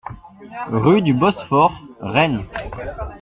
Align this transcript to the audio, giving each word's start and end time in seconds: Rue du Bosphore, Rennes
Rue 0.71 1.03
du 1.03 1.13
Bosphore, 1.13 1.79
Rennes 1.99 2.47